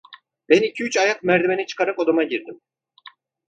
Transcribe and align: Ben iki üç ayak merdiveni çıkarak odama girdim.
Ben 0.49 0.61
iki 0.61 0.83
üç 0.83 0.97
ayak 0.97 1.23
merdiveni 1.23 1.65
çıkarak 1.67 1.99
odama 1.99 2.23
girdim. 2.23 2.61